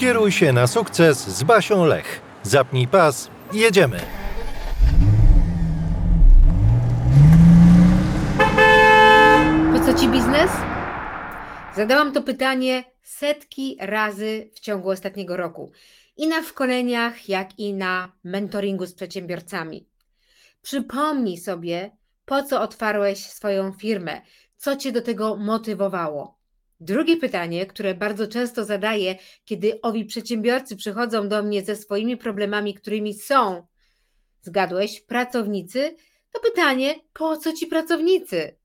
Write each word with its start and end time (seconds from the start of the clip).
Kieruj 0.00 0.32
się 0.32 0.52
na 0.52 0.66
sukces 0.66 1.28
z 1.28 1.42
Basią 1.42 1.84
Lech. 1.84 2.20
Zapnij 2.42 2.88
pas, 2.88 3.30
jedziemy. 3.52 4.00
Po 9.72 9.86
co 9.86 9.94
ci 10.00 10.08
biznes? 10.08 10.50
Zadałam 11.76 12.12
to 12.12 12.22
pytanie 12.22 12.84
setki 13.02 13.76
razy 13.80 14.50
w 14.54 14.60
ciągu 14.60 14.90
ostatniego 14.90 15.36
roku. 15.36 15.72
I 16.16 16.28
na 16.28 16.42
szkoleniach, 16.42 17.28
jak 17.28 17.58
i 17.58 17.74
na 17.74 18.12
mentoringu 18.24 18.86
z 18.86 18.94
przedsiębiorcami. 18.94 19.88
Przypomnij 20.62 21.38
sobie, 21.38 21.90
po 22.24 22.42
co 22.42 22.60
otwarłeś 22.62 23.26
swoją 23.26 23.72
firmę, 23.72 24.20
co 24.56 24.76
cię 24.76 24.92
do 24.92 25.02
tego 25.02 25.36
motywowało. 25.36 26.35
Drugie 26.80 27.16
pytanie, 27.16 27.66
które 27.66 27.94
bardzo 27.94 28.26
często 28.26 28.64
zadaję, 28.64 29.16
kiedy 29.44 29.80
owi 29.80 30.04
przedsiębiorcy 30.04 30.76
przychodzą 30.76 31.28
do 31.28 31.42
mnie 31.42 31.64
ze 31.64 31.76
swoimi 31.76 32.16
problemami, 32.16 32.74
którymi 32.74 33.14
są, 33.14 33.66
zgadłeś, 34.42 35.00
pracownicy, 35.00 35.96
to 36.32 36.40
pytanie, 36.40 36.94
po 37.12 37.36
co 37.36 37.52
ci 37.52 37.66
pracownicy? 37.66 38.56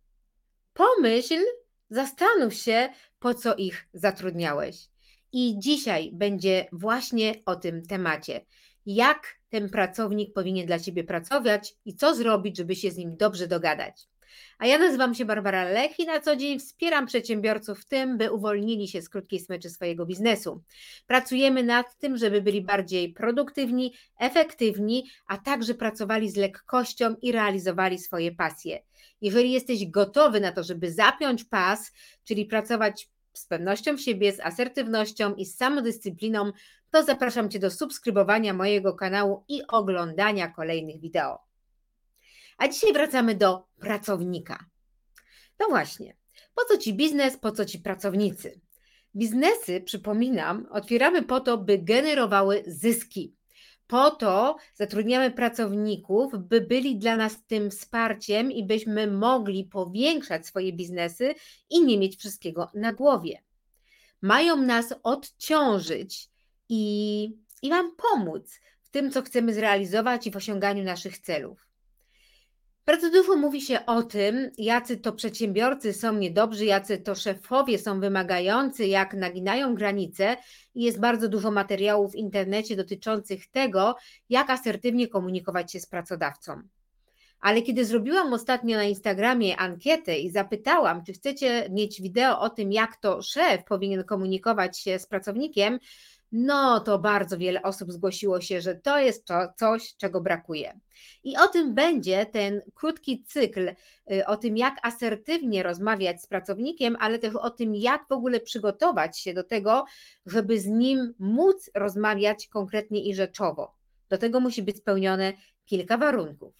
Pomyśl, 0.74 1.42
zastanów 1.90 2.54
się, 2.54 2.90
po 3.20 3.34
co 3.34 3.55
ich 3.55 3.88
zatrudniałeś. 3.94 4.90
I 5.32 5.55
dzisiaj 5.60 6.12
będzie 6.14 6.66
właśnie 6.72 7.36
o 7.46 7.55
tym 7.55 7.86
temacie. 7.86 8.46
Jak 8.86 9.36
ten 9.50 9.70
pracownik 9.70 10.34
powinien 10.34 10.68
dla 10.68 10.80
ciebie 10.80 11.04
pracować 11.04 11.76
i 11.86 11.96
co 11.96 12.16
zrobić, 12.16 12.58
żeby 12.58 12.76
się 12.76 12.91
z 12.91 12.98
nim 12.98 13.18
dobrze 13.18 13.48
dogadać. 13.48 14.11
A 14.59 14.67
ja 14.67 14.77
nazywam 14.77 15.16
się 15.16 15.26
Barbara 15.26 15.63
Lech 15.63 15.99
i 15.99 16.05
na 16.05 16.20
co 16.20 16.35
dzień 16.35 16.59
wspieram 16.59 17.05
przedsiębiorców 17.05 17.80
w 17.80 17.85
tym, 17.85 18.17
by 18.17 18.31
uwolnili 18.31 18.88
się 18.88 19.02
z 19.02 19.09
krótkiej 19.09 19.40
smyczy 19.40 19.70
swojego 19.70 20.05
biznesu. 20.05 20.63
Pracujemy 21.07 21.63
nad 21.63 21.98
tym, 21.98 22.17
żeby 22.17 22.41
byli 22.41 22.62
bardziej 22.62 23.13
produktywni, 23.13 23.93
efektywni, 24.20 25.10
a 25.27 25.38
także 25.38 25.73
pracowali 25.73 26.29
z 26.29 26.35
lekkością 26.35 27.15
i 27.21 27.32
realizowali 27.32 27.99
swoje 27.99 28.32
pasje. 28.32 28.79
Jeżeli 29.21 29.51
jesteś 29.51 29.88
gotowy 29.88 30.40
na 30.40 30.51
to, 30.51 30.63
żeby 30.63 30.91
zapiąć 30.91 31.43
pas, 31.43 31.91
czyli 32.23 32.45
pracować 32.45 33.10
z 33.34 33.45
pewnością 33.45 33.98
siebie, 33.98 34.32
z 34.32 34.40
asertywnością 34.40 35.35
i 35.35 35.45
z 35.45 35.57
samodyscypliną, 35.57 36.51
to 36.91 37.04
zapraszam 37.04 37.49
Cię 37.49 37.60
do 37.60 37.71
subskrybowania 37.71 38.54
mojego 38.54 38.93
kanału 38.93 39.43
i 39.48 39.62
oglądania 39.68 40.48
kolejnych 40.48 40.99
wideo. 40.99 41.51
A 42.62 42.67
dzisiaj 42.67 42.93
wracamy 42.93 43.35
do 43.35 43.67
pracownika. 43.79 44.65
No 45.59 45.67
właśnie, 45.70 46.15
po 46.55 46.65
co 46.65 46.77
Ci 46.77 46.93
biznes, 46.93 47.37
po 47.37 47.51
co 47.51 47.65
Ci 47.65 47.79
pracownicy? 47.79 48.62
Biznesy, 49.15 49.81
przypominam, 49.81 50.67
otwieramy 50.71 51.23
po 51.23 51.39
to, 51.39 51.57
by 51.57 51.79
generowały 51.79 52.63
zyski. 52.67 53.35
Po 53.87 54.12
to 54.12 54.57
zatrudniamy 54.73 55.32
pracowników, 55.32 56.34
by 56.37 56.62
byli 56.62 56.98
dla 56.98 57.15
nas 57.15 57.45
tym 57.48 57.71
wsparciem 57.71 58.51
i 58.51 58.63
byśmy 58.63 59.07
mogli 59.07 59.63
powiększać 59.63 60.48
swoje 60.48 60.73
biznesy 60.73 61.35
i 61.70 61.85
nie 61.85 61.98
mieć 61.98 62.17
wszystkiego 62.17 62.71
na 62.73 62.93
głowie. 62.93 63.43
Mają 64.22 64.57
nas 64.57 64.94
odciążyć 65.03 66.29
i, 66.69 67.23
i 67.62 67.69
Wam 67.69 67.95
pomóc 67.95 68.59
w 68.81 68.89
tym, 68.89 69.12
co 69.12 69.22
chcemy 69.22 69.53
zrealizować 69.53 70.28
i 70.28 70.31
w 70.31 70.35
osiąganiu 70.35 70.84
naszych 70.84 71.17
celów. 71.17 71.71
Bardzo 72.85 73.12
dużo 73.12 73.35
mówi 73.35 73.62
się 73.62 73.85
o 73.85 74.03
tym, 74.03 74.51
jacy 74.57 74.97
to 74.97 75.13
przedsiębiorcy 75.13 75.94
są 75.94 76.13
niedobrzy, 76.13 76.66
jacy 76.66 76.97
to 76.97 77.16
szefowie 77.16 77.79
są 77.79 78.00
wymagający, 78.00 78.85
jak 78.85 79.13
naginają 79.13 79.75
granice 79.75 80.38
i 80.75 80.84
jest 80.84 81.00
bardzo 81.00 81.29
dużo 81.29 81.51
materiałów 81.51 82.12
w 82.12 82.16
internecie 82.16 82.75
dotyczących 82.75 83.47
tego, 83.47 83.96
jak 84.29 84.50
asertywnie 84.50 85.07
komunikować 85.07 85.72
się 85.72 85.79
z 85.79 85.85
pracodawcą. 85.85 86.61
Ale 87.39 87.61
kiedy 87.61 87.85
zrobiłam 87.85 88.33
ostatnio 88.33 88.78
na 88.78 88.83
Instagramie 88.83 89.57
ankietę 89.57 90.19
i 90.19 90.31
zapytałam, 90.31 91.03
czy 91.03 91.13
chcecie 91.13 91.67
mieć 91.69 92.01
wideo 92.01 92.39
o 92.39 92.50
tym, 92.50 92.72
jak 92.72 92.97
to 92.97 93.22
szef 93.22 93.63
powinien 93.63 94.03
komunikować 94.03 94.79
się 94.79 95.00
z 95.00 95.07
pracownikiem, 95.07 95.79
no 96.31 96.80
to 96.80 97.00
bardzo 97.00 97.38
wiele 97.38 97.62
osób 97.62 97.92
zgłosiło 97.92 98.42
się, 98.42 98.62
że 98.62 98.75
to 98.75 99.00
jest 99.00 99.25
to 99.25 99.53
coś, 99.58 99.96
czego 99.97 100.22
brakuje. 100.22 100.80
I 101.24 101.38
o 101.38 101.47
tym 101.47 101.75
będzie 101.75 102.25
ten 102.25 102.62
krótki 102.74 103.24
cykl, 103.24 103.72
y, 104.12 104.25
o 104.25 104.38
tym, 104.38 104.58
jak 104.58 104.80
asertywnie 104.84 105.64
rozmawiać 105.64 106.22
z 106.22 106.28
pracownikiem, 106.28 106.97
ale 107.00 107.19
też 107.19 107.36
o 107.36 107.50
tym, 107.50 107.75
jak 107.75 108.08
w 108.09 108.12
ogóle 108.12 108.40
przygotować 108.40 109.19
się 109.19 109.34
do 109.34 109.44
tego, 109.44 109.86
żeby 110.25 110.59
z 110.59 110.66
nim 110.66 111.14
móc 111.19 111.69
rozmawiać 111.75 112.48
konkretnie 112.48 113.03
i 113.03 113.16
rzeczowo. 113.16 113.75
Do 114.09 114.18
tego 114.18 114.40
musi 114.40 114.63
być 114.63 114.78
spełnione 114.78 115.34
kilka 115.66 115.98
warunków. 115.98 116.53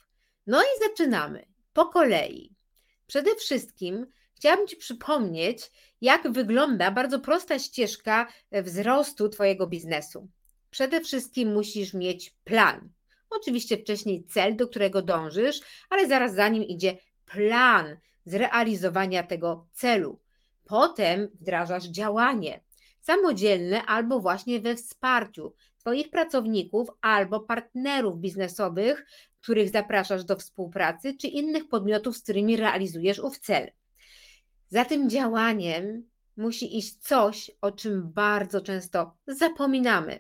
No 0.48 0.62
i 0.62 0.90
zaczynamy 0.90 1.46
po 1.74 1.86
kolei. 1.86 2.56
Przede 3.08 3.36
wszystkim 3.36 4.06
chciałabym 4.42 4.68
Ci 4.68 4.76
przypomnieć, 4.76 5.72
jak 6.02 6.32
wygląda 6.32 6.92
bardzo 6.92 7.20
prosta 7.20 7.60
ścieżka 7.60 8.28
e, 8.52 8.64
wzrostu 8.64 9.30
Twojego 9.30 9.68
biznesu. 9.68 10.28
Przede 10.70 11.02
wszystkim 11.02 11.54
musisz 11.54 11.94
mieć 11.94 12.36
plan. 12.44 12.90
Oczywiście 13.30 13.78
wcześniej 13.78 14.24
cel, 14.24 14.56
do 14.56 14.68
którego 14.68 15.02
dążysz, 15.02 15.60
ale 15.90 16.08
zaraz 16.08 16.34
za 16.34 16.48
nim 16.48 16.64
idzie 16.64 16.98
plan 17.26 17.98
zrealizowania 18.26 19.24
tego 19.24 19.68
celu. 19.74 20.20
Potem 20.66 21.28
wdrażasz 21.42 21.86
działanie 21.86 22.62
samodzielne 23.02 23.86
albo 23.86 24.20
właśnie 24.20 24.60
we 24.60 24.76
wsparciu 24.76 25.54
Twoich 25.78 26.10
pracowników 26.10 26.90
albo 27.02 27.40
partnerów 27.40 28.20
biznesowych, 28.20 29.06
których 29.42 29.70
zapraszasz 29.70 30.24
do 30.24 30.36
współpracy, 30.36 31.18
czy 31.18 31.28
innych 31.28 31.68
podmiotów, 31.68 32.18
z 32.18 32.24
którymi 32.24 32.58
realizujesz 32.58 33.20
ów 33.20 33.40
cel. 33.40 33.72
Za 34.72 34.86
tym 34.86 35.10
działaniem 35.10 36.10
musi 36.38 36.78
iść 36.78 36.98
coś, 36.98 37.52
o 37.62 37.72
czym 37.72 38.14
bardzo 38.14 38.62
często 38.62 39.18
zapominamy, 39.28 40.20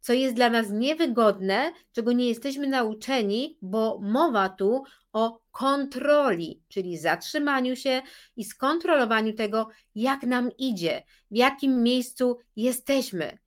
co 0.00 0.12
jest 0.12 0.34
dla 0.34 0.50
nas 0.50 0.70
niewygodne, 0.70 1.72
czego 1.92 2.12
nie 2.12 2.28
jesteśmy 2.28 2.66
nauczeni, 2.66 3.58
bo 3.62 3.98
mowa 4.02 4.48
tu 4.48 4.82
o 5.12 5.40
kontroli, 5.50 6.62
czyli 6.68 6.98
zatrzymaniu 6.98 7.76
się 7.76 8.02
i 8.36 8.44
skontrolowaniu 8.44 9.32
tego, 9.32 9.68
jak 9.94 10.22
nam 10.22 10.50
idzie, 10.58 11.02
w 11.30 11.36
jakim 11.36 11.82
miejscu 11.82 12.38
jesteśmy. 12.56 13.38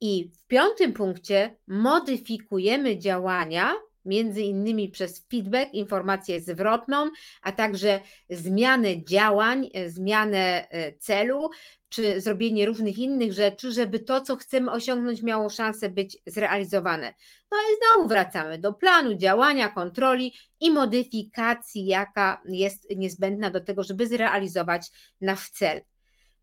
I 0.00 0.30
w 0.34 0.46
piątym 0.46 0.92
punkcie 0.92 1.56
modyfikujemy 1.66 2.98
działania 2.98 3.74
między 4.04 4.42
innymi 4.42 4.88
przez 4.88 5.26
feedback, 5.30 5.74
informację 5.74 6.40
zwrotną, 6.40 7.10
a 7.42 7.52
także 7.52 8.00
zmianę 8.30 9.04
działań, 9.04 9.70
e, 9.74 9.90
zmianę 9.90 10.68
e, 10.70 10.92
celu, 10.92 11.50
czy 11.88 12.20
zrobienie 12.20 12.66
różnych 12.66 12.98
innych 12.98 13.32
rzeczy, 13.32 13.72
żeby 13.72 13.98
to, 14.00 14.20
co 14.20 14.36
chcemy 14.36 14.70
osiągnąć, 14.70 15.22
miało 15.22 15.50
szansę 15.50 15.88
być 15.88 16.18
zrealizowane. 16.26 17.14
No 17.50 17.58
i 17.58 17.76
znowu 17.76 18.08
wracamy 18.08 18.58
do 18.58 18.72
planu 18.72 19.14
działania, 19.14 19.68
kontroli 19.68 20.32
i 20.60 20.70
modyfikacji, 20.70 21.86
jaka 21.86 22.42
jest 22.48 22.86
niezbędna 22.96 23.50
do 23.50 23.60
tego, 23.60 23.82
żeby 23.82 24.06
zrealizować 24.06 24.90
nasz 25.20 25.50
cel 25.50 25.80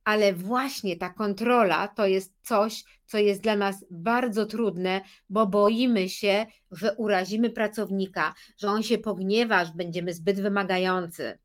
ale 0.09 0.34
właśnie 0.34 0.97
ta 0.97 1.09
kontrola 1.09 1.88
to 1.88 2.08
jest 2.08 2.34
coś, 2.42 2.84
co 3.06 3.18
jest 3.18 3.42
dla 3.42 3.56
nas 3.56 3.86
bardzo 3.92 4.46
trudne, 4.46 5.02
bo 5.30 5.47
boimy 5.47 6.09
się, 6.09 6.46
że 6.72 6.96
urazimy 6.96 7.50
pracownika, 7.50 8.34
że 8.58 8.68
on 8.68 8.84
się 8.84 8.98
pogniewa, 8.98 9.66
że 9.66 9.72
będziemy 9.75 10.14
zbyt 10.14 10.42
wymagający. 10.42 11.38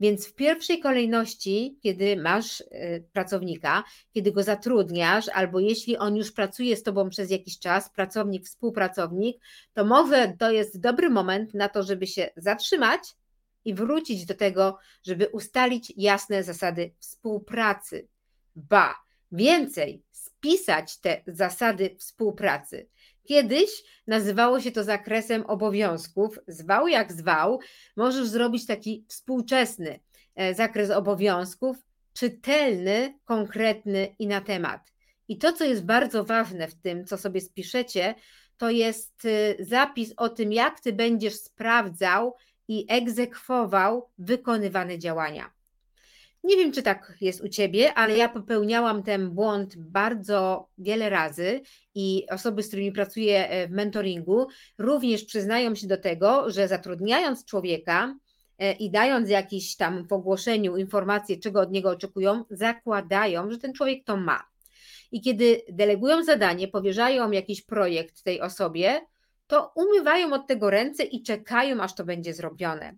Więc 0.00 0.26
w 0.26 0.34
pierwszej 0.34 0.80
kolejności, 0.80 1.78
kiedy 1.82 2.16
masz 2.16 2.60
y, 2.60 2.64
pracownika, 3.12 3.84
kiedy 4.12 4.32
go 4.32 4.42
zatrudniasz, 4.42 5.28
albo 5.28 5.60
jeśli 5.60 5.96
on 5.96 6.16
już 6.16 6.32
pracuje 6.32 6.76
z 6.76 6.82
tobą 6.82 7.10
przez 7.10 7.30
jakiś 7.30 7.58
czas, 7.58 7.90
pracownik, 7.90 8.44
współpracownik, 8.44 9.36
to 9.74 9.84
może 9.84 10.34
to 10.38 10.50
jest 10.50 10.80
dobry 10.80 11.10
moment 11.10 11.54
na 11.54 11.68
to, 11.68 11.82
żeby 11.82 12.06
się 12.06 12.30
zatrzymać 12.36 13.00
i 13.66 13.74
wrócić 13.74 14.26
do 14.26 14.34
tego, 14.34 14.78
żeby 15.04 15.28
ustalić 15.28 15.92
jasne 15.96 16.42
zasady 16.42 16.94
współpracy. 16.98 18.08
Ba, 18.56 18.94
więcej, 19.32 20.02
spisać 20.12 20.98
te 21.00 21.22
zasady 21.26 21.96
współpracy. 21.98 22.88
Kiedyś 23.28 23.70
nazywało 24.06 24.60
się 24.60 24.72
to 24.72 24.84
zakresem 24.84 25.46
obowiązków, 25.46 26.38
zwał 26.48 26.88
jak 26.88 27.12
zwał, 27.12 27.58
możesz 27.96 28.28
zrobić 28.28 28.66
taki 28.66 29.04
współczesny 29.08 30.00
e, 30.34 30.54
zakres 30.54 30.90
obowiązków, 30.90 31.76
czytelny, 32.12 33.18
konkretny 33.24 34.14
i 34.18 34.26
na 34.26 34.40
temat. 34.40 34.92
I 35.28 35.38
to, 35.38 35.52
co 35.52 35.64
jest 35.64 35.84
bardzo 35.84 36.24
ważne 36.24 36.68
w 36.68 36.74
tym, 36.74 37.04
co 37.04 37.18
sobie 37.18 37.40
spiszecie, 37.40 38.14
to 38.56 38.70
jest 38.70 39.24
y, 39.24 39.56
zapis 39.60 40.14
o 40.16 40.28
tym, 40.28 40.52
jak 40.52 40.80
ty 40.80 40.92
będziesz 40.92 41.34
sprawdzał, 41.34 42.34
i 42.68 42.86
egzekwował 42.88 44.10
wykonywane 44.18 44.98
działania. 44.98 45.56
Nie 46.44 46.56
wiem, 46.56 46.72
czy 46.72 46.82
tak 46.82 47.14
jest 47.20 47.40
u 47.40 47.48
ciebie, 47.48 47.94
ale 47.94 48.16
ja 48.16 48.28
popełniałam 48.28 49.02
ten 49.02 49.30
błąd 49.30 49.76
bardzo 49.76 50.68
wiele 50.78 51.10
razy 51.10 51.60
i 51.94 52.26
osoby, 52.30 52.62
z 52.62 52.68
którymi 52.68 52.92
pracuję 52.92 53.48
e, 53.48 53.68
w 53.68 53.70
mentoringu, 53.70 54.46
również 54.78 55.24
przyznają 55.24 55.74
się 55.74 55.86
do 55.86 55.96
tego, 55.96 56.50
że 56.50 56.68
zatrudniając 56.68 57.44
człowieka 57.44 58.18
e, 58.58 58.72
i 58.72 58.90
dając 58.90 59.30
jakiś 59.30 59.76
tam 59.76 60.06
w 60.06 60.12
ogłoszeniu 60.12 60.76
informacje, 60.76 61.36
czego 61.36 61.60
od 61.60 61.70
niego 61.70 61.90
oczekują, 61.90 62.44
zakładają, 62.50 63.50
że 63.50 63.58
ten 63.58 63.72
człowiek 63.72 64.04
to 64.04 64.16
ma. 64.16 64.42
I 65.12 65.20
kiedy 65.20 65.62
delegują 65.68 66.24
zadanie, 66.24 66.68
powierzają 66.68 67.30
jakiś 67.30 67.62
projekt 67.62 68.22
tej 68.22 68.40
osobie, 68.40 69.00
to 69.46 69.72
umywają 69.74 70.32
od 70.32 70.46
tego 70.46 70.70
ręce 70.70 71.04
i 71.04 71.22
czekają, 71.22 71.80
aż 71.80 71.94
to 71.94 72.04
będzie 72.04 72.34
zrobione. 72.34 72.96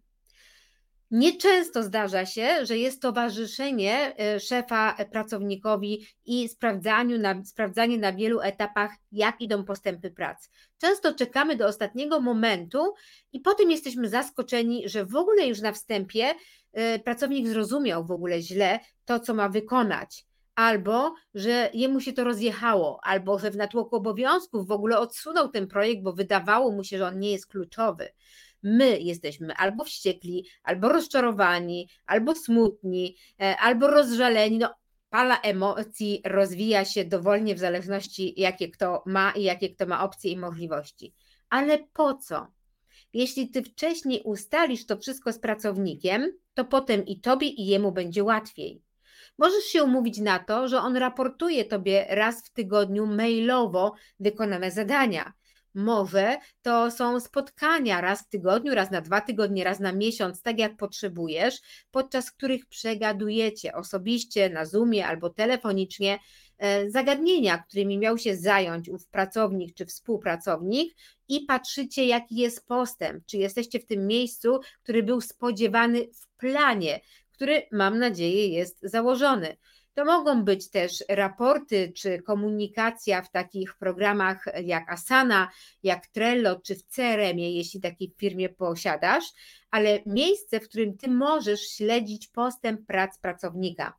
Nieczęsto 1.10 1.82
zdarza 1.82 2.26
się, 2.26 2.66
że 2.66 2.78
jest 2.78 3.02
towarzyszenie 3.02 4.14
e, 4.18 4.40
szefa 4.40 4.96
pracownikowi 5.12 6.06
i 6.24 6.48
sprawdzaniu 6.48 7.18
na, 7.18 7.44
sprawdzanie 7.44 7.98
na 7.98 8.12
wielu 8.12 8.40
etapach, 8.40 8.90
jak 9.12 9.40
idą 9.40 9.64
postępy 9.64 10.10
prac. 10.10 10.50
Często 10.78 11.14
czekamy 11.14 11.56
do 11.56 11.66
ostatniego 11.66 12.20
momentu 12.20 12.94
i 13.32 13.40
potem 13.40 13.70
jesteśmy 13.70 14.08
zaskoczeni, 14.08 14.88
że 14.88 15.04
w 15.04 15.16
ogóle 15.16 15.46
już 15.46 15.60
na 15.60 15.72
wstępie 15.72 16.34
e, 16.72 16.98
pracownik 16.98 17.48
zrozumiał 17.48 18.06
w 18.06 18.10
ogóle 18.10 18.42
źle 18.42 18.80
to, 19.04 19.20
co 19.20 19.34
ma 19.34 19.48
wykonać 19.48 20.27
albo 20.58 21.14
że 21.34 21.70
jemu 21.74 22.00
się 22.00 22.12
to 22.12 22.24
rozjechało, 22.24 23.00
albo 23.02 23.38
że 23.38 23.50
w 23.50 23.56
natłoku 23.56 23.96
obowiązków 23.96 24.66
w 24.66 24.72
ogóle 24.72 24.98
odsunął 24.98 25.48
ten 25.48 25.66
projekt, 25.66 26.02
bo 26.02 26.12
wydawało 26.12 26.72
mu 26.72 26.84
się, 26.84 26.98
że 26.98 27.06
on 27.06 27.18
nie 27.18 27.30
jest 27.30 27.46
kluczowy. 27.46 28.08
My 28.62 29.00
jesteśmy 29.00 29.54
albo 29.54 29.84
wściekli, 29.84 30.46
albo 30.62 30.88
rozczarowani, 30.88 31.88
albo 32.06 32.34
smutni, 32.34 33.16
e, 33.40 33.56
albo 33.56 33.86
rozżaleni. 33.86 34.58
No, 34.58 34.74
pala 35.10 35.40
emocji 35.40 36.22
rozwija 36.24 36.84
się 36.84 37.04
dowolnie 37.04 37.54
w 37.54 37.58
zależności, 37.58 38.40
jakie 38.40 38.68
kto 38.68 39.02
ma 39.06 39.30
i 39.30 39.42
jakie 39.42 39.68
kto 39.68 39.86
ma 39.86 40.04
opcje 40.04 40.32
i 40.32 40.36
możliwości. 40.36 41.14
Ale 41.50 41.78
po 41.92 42.14
co? 42.14 42.46
Jeśli 43.12 43.50
ty 43.50 43.62
wcześniej 43.62 44.22
ustalisz 44.24 44.86
to 44.86 44.96
wszystko 44.96 45.32
z 45.32 45.38
pracownikiem, 45.38 46.32
to 46.54 46.64
potem 46.64 47.06
i 47.06 47.20
tobie, 47.20 47.48
i 47.48 47.66
jemu 47.66 47.92
będzie 47.92 48.24
łatwiej. 48.24 48.87
Możesz 49.38 49.64
się 49.64 49.82
umówić 49.82 50.18
na 50.18 50.38
to, 50.38 50.68
że 50.68 50.78
on 50.78 50.96
raportuje 50.96 51.64
tobie 51.64 52.06
raz 52.10 52.42
w 52.46 52.50
tygodniu 52.52 53.06
mailowo 53.06 53.94
wykonane 54.20 54.70
zadania. 54.70 55.32
Może 55.74 56.38
to 56.62 56.90
są 56.90 57.20
spotkania 57.20 58.00
raz 58.00 58.22
w 58.22 58.28
tygodniu, 58.28 58.74
raz 58.74 58.90
na 58.90 59.00
dwa 59.00 59.20
tygodnie, 59.20 59.64
raz 59.64 59.80
na 59.80 59.92
miesiąc, 59.92 60.42
tak 60.42 60.58
jak 60.58 60.76
potrzebujesz, 60.76 61.60
podczas 61.90 62.30
których 62.30 62.66
przegadujecie 62.66 63.74
osobiście 63.74 64.50
na 64.50 64.64
Zoomie 64.64 65.06
albo 65.06 65.30
telefonicznie 65.30 66.18
e, 66.58 66.90
zagadnienia, 66.90 67.58
którymi 67.58 67.98
miał 67.98 68.18
się 68.18 68.36
zająć 68.36 68.88
ów 68.88 69.06
pracownik 69.06 69.74
czy 69.74 69.86
współpracownik 69.86 70.94
i 71.28 71.40
patrzycie, 71.40 72.06
jaki 72.06 72.36
jest 72.36 72.66
postęp, 72.66 73.26
czy 73.26 73.36
jesteście 73.36 73.80
w 73.80 73.86
tym 73.86 74.06
miejscu, 74.06 74.60
który 74.82 75.02
był 75.02 75.20
spodziewany 75.20 75.98
w 76.14 76.28
planie, 76.36 77.00
który 77.38 77.62
mam 77.72 77.98
nadzieję 77.98 78.48
jest 78.48 78.78
założony. 78.82 79.56
To 79.94 80.04
mogą 80.04 80.44
być 80.44 80.70
też 80.70 81.04
raporty 81.08 81.92
czy 81.96 82.22
komunikacja 82.22 83.22
w 83.22 83.30
takich 83.30 83.76
programach 83.76 84.44
jak 84.64 84.92
Asana, 84.92 85.48
jak 85.82 86.06
Trello 86.06 86.60
czy 86.60 86.74
w 86.74 86.82
CRM-ie, 86.82 87.56
jeśli 87.56 87.80
takiej 87.80 88.14
firmie 88.16 88.48
posiadasz, 88.48 89.24
ale 89.70 89.98
miejsce, 90.06 90.60
w 90.60 90.68
którym 90.68 90.96
ty 90.96 91.10
możesz 91.10 91.60
śledzić 91.60 92.28
postęp 92.28 92.86
prac 92.86 93.18
pracownika. 93.18 93.96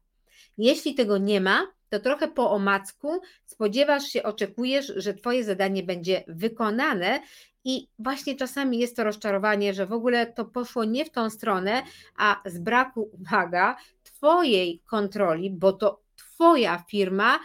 Jeśli 0.60 0.96
tego 0.96 1.18
nie 1.18 1.42
ma, 1.42 1.68
to 1.90 2.00
trochę 2.00 2.28
po 2.28 2.52
omacku 2.52 3.22
spodziewasz 3.46 4.04
się, 4.04 4.24
oczekujesz, 4.24 4.94
że 4.96 5.14
Twoje 5.14 5.44
zadanie 5.44 5.84
będzie 5.84 6.24
wykonane 6.28 7.22
i 7.64 7.88
właśnie 8.00 8.36
czasami 8.36 8.80
jest 8.80 8.96
to 8.96 9.04
rozczarowanie, 9.04 9.74
że 9.74 9.86
w 9.86 9.94
ogóle 9.94 10.34
to 10.34 10.46
poszło 10.46 10.84
nie 10.84 11.06
w 11.06 11.10
tą 11.10 11.30
stronę, 11.30 11.84
a 12.18 12.42
z 12.46 12.60
braku, 12.60 13.10
uwaga, 13.14 13.78
Twojej 14.04 14.82
kontroli, 14.86 15.52
bo 15.52 15.74
to 15.74 16.02
Twoja 16.16 16.84
firma, 16.90 17.40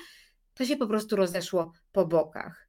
to 0.55 0.65
się 0.65 0.77
po 0.77 0.87
prostu 0.87 1.17
rozeszło 1.17 1.73
po 1.93 2.07
bokach. 2.07 2.69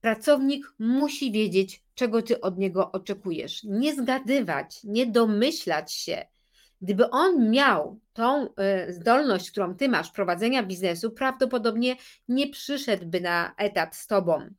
Pracownik 0.00 0.74
musi 0.78 1.32
wiedzieć, 1.32 1.82
czego 1.94 2.22
Ty 2.22 2.40
od 2.40 2.58
niego 2.58 2.92
oczekujesz. 2.92 3.62
Nie 3.64 3.94
zgadywać, 3.94 4.80
nie 4.84 5.06
domyślać 5.06 5.92
się. 5.92 6.26
Gdyby 6.80 7.10
on 7.10 7.50
miał 7.50 7.98
tą 8.12 8.46
y, 8.46 8.92
zdolność, 8.92 9.50
którą 9.50 9.74
Ty 9.74 9.88
masz 9.88 10.10
prowadzenia 10.10 10.62
biznesu, 10.62 11.10
prawdopodobnie 11.10 11.96
nie 12.28 12.48
przyszedłby 12.48 13.20
na 13.20 13.54
etap 13.56 13.94
z 13.94 14.06
Tobą. 14.06 14.50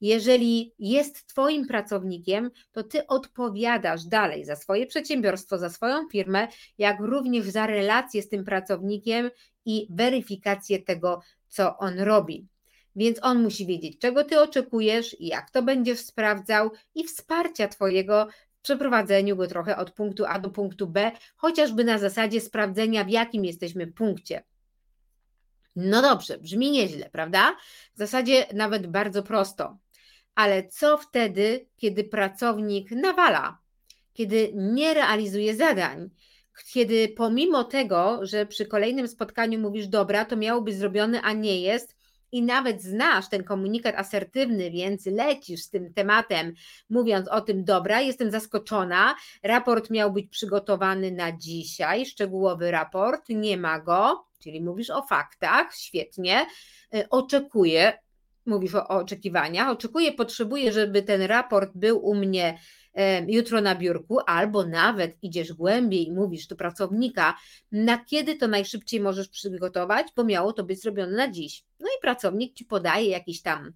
Jeżeli 0.00 0.74
jest 0.78 1.26
Twoim 1.26 1.66
pracownikiem, 1.66 2.50
to 2.72 2.82
Ty 2.82 3.06
odpowiadasz 3.06 4.04
dalej 4.04 4.44
za 4.44 4.56
swoje 4.56 4.86
przedsiębiorstwo, 4.86 5.58
za 5.58 5.70
swoją 5.70 6.08
firmę, 6.08 6.48
jak 6.78 7.00
również 7.00 7.46
za 7.46 7.66
relacje 7.66 8.22
z 8.22 8.28
tym 8.28 8.44
pracownikiem 8.44 9.30
i 9.64 9.86
weryfikację 9.90 10.78
tego, 10.78 11.20
co 11.48 11.78
on 11.78 11.98
robi. 11.98 12.46
Więc 12.96 13.18
on 13.22 13.42
musi 13.42 13.66
wiedzieć, 13.66 13.98
czego 13.98 14.24
Ty 14.24 14.40
oczekujesz, 14.40 15.16
jak 15.20 15.50
to 15.50 15.62
będziesz 15.62 15.98
sprawdzał 15.98 16.70
i 16.94 17.04
wsparcia 17.04 17.68
Twojego 17.68 18.28
przeprowadzeniu 18.64 19.36
go 19.36 19.46
trochę 19.46 19.76
od 19.76 19.90
punktu 19.90 20.24
A 20.26 20.38
do 20.38 20.50
punktu 20.50 20.86
B, 20.86 21.12
chociażby 21.36 21.84
na 21.84 21.98
zasadzie 21.98 22.40
sprawdzenia, 22.40 23.04
w 23.04 23.08
jakim 23.10 23.44
jesteśmy 23.44 23.86
punkcie. 23.86 24.42
No 25.76 26.02
dobrze, 26.02 26.38
brzmi 26.38 26.70
nieźle, 26.70 27.10
prawda? 27.10 27.56
W 27.94 27.98
zasadzie 27.98 28.46
nawet 28.54 28.86
bardzo 28.86 29.22
prosto. 29.22 29.78
Ale 30.34 30.68
co 30.68 30.98
wtedy, 30.98 31.66
kiedy 31.76 32.04
pracownik 32.04 32.90
nawala, 32.90 33.58
kiedy 34.12 34.52
nie 34.54 34.94
realizuje 34.94 35.56
zadań, 35.56 36.10
kiedy 36.72 37.08
pomimo 37.08 37.64
tego, 37.64 38.18
że 38.22 38.46
przy 38.46 38.66
kolejnym 38.66 39.08
spotkaniu 39.08 39.60
mówisz, 39.60 39.86
dobra, 39.86 40.24
to 40.24 40.36
miało 40.36 40.62
być 40.62 40.76
zrobione, 40.76 41.22
a 41.22 41.32
nie 41.32 41.60
jest, 41.60 41.96
i 42.32 42.42
nawet 42.42 42.82
znasz 42.82 43.28
ten 43.28 43.44
komunikat 43.44 43.94
asertywny, 43.94 44.70
więc 44.70 45.06
lecisz 45.06 45.62
z 45.62 45.70
tym 45.70 45.94
tematem, 45.94 46.54
mówiąc 46.90 47.28
o 47.28 47.40
tym, 47.40 47.64
dobra, 47.64 48.00
jestem 48.00 48.30
zaskoczona, 48.30 49.14
raport 49.42 49.90
miał 49.90 50.12
być 50.12 50.30
przygotowany 50.30 51.10
na 51.10 51.32
dzisiaj, 51.32 52.06
szczegółowy 52.06 52.70
raport, 52.70 53.28
nie 53.28 53.56
ma 53.56 53.80
go, 53.80 54.26
czyli 54.38 54.62
mówisz 54.62 54.90
o 54.90 55.02
faktach, 55.02 55.74
świetnie, 55.74 56.46
y, 56.94 57.08
oczekuję, 57.08 57.98
mówisz 58.46 58.74
o, 58.74 58.88
o 58.88 58.96
oczekiwaniach, 58.96 59.68
oczekuję, 59.68 60.12
potrzebuję, 60.12 60.72
żeby 60.72 61.02
ten 61.02 61.22
raport 61.22 61.70
był 61.74 62.06
u 62.06 62.14
mnie 62.14 62.58
jutro 63.26 63.60
na 63.60 63.74
biurku, 63.74 64.18
albo 64.26 64.66
nawet 64.66 65.16
idziesz 65.22 65.52
głębiej 65.52 66.06
i 66.06 66.12
mówisz 66.12 66.46
do 66.46 66.56
pracownika, 66.56 67.34
na 67.72 68.04
kiedy 68.04 68.36
to 68.36 68.48
najszybciej 68.48 69.00
możesz 69.00 69.28
przygotować, 69.28 70.06
bo 70.16 70.24
miało 70.24 70.52
to 70.52 70.64
być 70.64 70.82
zrobione 70.82 71.16
na 71.16 71.30
dziś. 71.30 71.64
No 71.80 71.86
i 71.86 72.00
pracownik 72.00 72.54
ci 72.54 72.64
podaje 72.64 73.08
jakiś 73.08 73.42
tam 73.42 73.72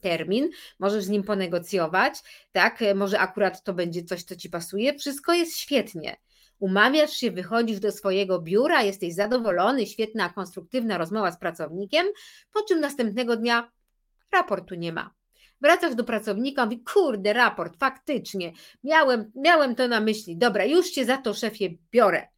termin, 0.00 0.50
możesz 0.78 1.04
z 1.04 1.08
nim 1.08 1.22
ponegocjować, 1.22 2.14
tak, 2.52 2.78
może 2.94 3.18
akurat 3.18 3.64
to 3.64 3.74
będzie 3.74 4.04
coś, 4.04 4.22
co 4.22 4.36
ci 4.36 4.50
pasuje, 4.50 4.98
wszystko 4.98 5.32
jest 5.32 5.58
świetnie. 5.58 6.16
Umawiasz 6.58 7.12
się, 7.12 7.30
wychodzisz 7.30 7.80
do 7.80 7.92
swojego 7.92 8.38
biura, 8.42 8.82
jesteś 8.82 9.14
zadowolony, 9.14 9.86
świetna, 9.86 10.28
konstruktywna 10.28 10.98
rozmowa 10.98 11.32
z 11.32 11.38
pracownikiem, 11.38 12.06
po 12.52 12.62
czym 12.62 12.80
następnego 12.80 13.36
dnia 13.36 13.70
raportu 14.32 14.74
nie 14.74 14.92
ma. 14.92 15.17
Wracasz 15.60 15.94
do 15.94 16.04
pracownika, 16.04 16.64
mówi, 16.64 16.84
kurde, 16.84 17.32
raport, 17.32 17.78
faktycznie, 17.78 18.52
miałem, 18.84 19.32
miałem 19.34 19.74
to 19.74 19.88
na 19.88 20.00
myśli, 20.00 20.36
dobra, 20.36 20.64
już 20.64 20.90
cię 20.90 21.04
za 21.04 21.16
to 21.16 21.34
szefie 21.34 21.70
biorę. 21.92 22.28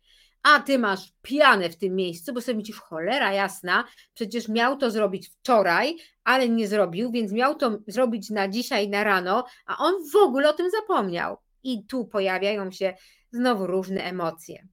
A 0.42 0.60
ty 0.60 0.78
masz 0.78 1.12
pianę 1.22 1.70
w 1.70 1.76
tym 1.76 1.94
miejscu, 1.94 2.32
bo 2.32 2.40
sobie 2.40 2.58
myślisz, 2.58 2.80
cholera 2.80 3.32
jasna, 3.32 3.84
przecież 4.14 4.48
miał 4.48 4.76
to 4.76 4.90
zrobić 4.90 5.28
wczoraj, 5.28 5.96
ale 6.24 6.48
nie 6.48 6.68
zrobił, 6.68 7.10
więc 7.10 7.32
miał 7.32 7.54
to 7.54 7.78
zrobić 7.86 8.30
na 8.30 8.48
dzisiaj, 8.48 8.88
na 8.88 9.04
rano, 9.04 9.44
a 9.66 9.78
on 9.78 9.94
w 10.12 10.16
ogóle 10.16 10.50
o 10.50 10.52
tym 10.52 10.70
zapomniał. 10.70 11.36
I 11.62 11.86
tu 11.86 12.04
pojawiają 12.04 12.70
się 12.70 12.94
znowu 13.32 13.66
różne 13.66 14.02
emocje. 14.02 14.66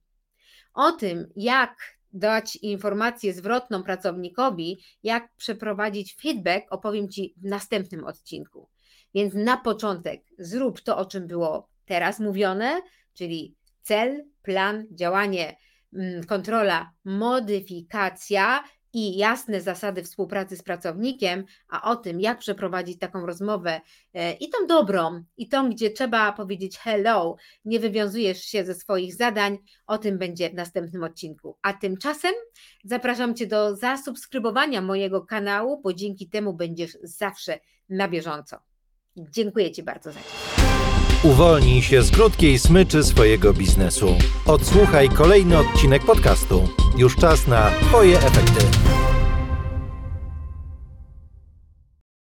O 0.74 0.92
tym, 0.92 1.28
jak 1.36 1.97
dać 2.12 2.56
informację 2.56 3.32
zwrotną 3.32 3.82
pracownikowi, 3.82 4.78
jak 5.02 5.34
przeprowadzić 5.36 6.16
feedback, 6.16 6.66
opowiem 6.70 7.08
Ci 7.08 7.34
w 7.36 7.44
następnym 7.44 8.04
odcinku. 8.04 8.68
Więc 9.14 9.34
na 9.34 9.56
początek 9.56 10.22
zrób 10.38 10.80
to, 10.80 10.98
o 10.98 11.06
czym 11.06 11.26
było 11.26 11.68
teraz 11.84 12.20
mówione, 12.20 12.80
czyli 13.14 13.56
cel, 13.82 14.24
plan, 14.42 14.86
działanie, 14.90 15.56
mm, 15.94 16.24
kontrola, 16.24 16.92
modyfikacja 17.04 18.64
i 18.98 19.16
jasne 19.16 19.60
zasady 19.60 20.02
współpracy 20.02 20.56
z 20.56 20.62
pracownikiem, 20.62 21.44
a 21.68 21.90
o 21.90 21.96
tym, 21.96 22.20
jak 22.20 22.38
przeprowadzić 22.38 22.98
taką 22.98 23.26
rozmowę 23.26 23.80
e, 24.14 24.32
i 24.32 24.50
tą 24.50 24.66
dobrą, 24.66 25.24
i 25.36 25.48
tą, 25.48 25.70
gdzie 25.70 25.90
trzeba 25.90 26.32
powiedzieć 26.32 26.78
hello, 26.78 27.36
nie 27.64 27.80
wywiązujesz 27.80 28.42
się 28.42 28.64
ze 28.64 28.74
swoich 28.74 29.14
zadań, 29.14 29.58
o 29.86 29.98
tym 29.98 30.18
będzie 30.18 30.50
w 30.50 30.54
następnym 30.54 31.02
odcinku. 31.02 31.58
A 31.62 31.72
tymczasem 31.72 32.32
zapraszam 32.84 33.34
Cię 33.34 33.46
do 33.46 33.76
zasubskrybowania 33.76 34.82
mojego 34.82 35.26
kanału, 35.26 35.80
bo 35.82 35.92
dzięki 35.92 36.28
temu 36.28 36.54
będziesz 36.54 36.98
zawsze 37.02 37.58
na 37.88 38.08
bieżąco. 38.08 38.56
Dziękuję 39.16 39.70
Ci 39.70 39.82
bardzo 39.82 40.12
za. 40.12 40.20
Uwolnij 41.22 41.82
się 41.82 42.02
z 42.02 42.10
krótkiej 42.10 42.58
smyczy 42.58 43.04
swojego 43.04 43.54
biznesu. 43.54 44.16
Odsłuchaj 44.46 45.08
kolejny 45.08 45.58
odcinek 45.58 46.04
podcastu. 46.04 46.68
Już 46.96 47.16
czas 47.16 47.46
na 47.46 47.70
Twoje 47.80 48.18
efekty. 48.18 48.97